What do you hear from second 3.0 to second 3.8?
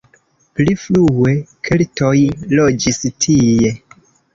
tie.